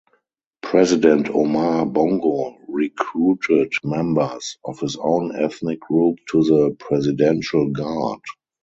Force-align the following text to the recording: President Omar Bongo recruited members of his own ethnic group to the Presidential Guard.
President 0.63 1.29
Omar 1.29 1.85
Bongo 1.85 2.57
recruited 2.67 3.71
members 3.83 4.57
of 4.65 4.79
his 4.79 4.95
own 4.99 5.31
ethnic 5.35 5.79
group 5.81 6.17
to 6.31 6.41
the 6.43 6.75
Presidential 6.79 7.69
Guard. 7.69 8.21